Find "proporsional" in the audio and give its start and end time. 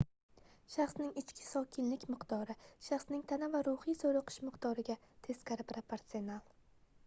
5.75-6.45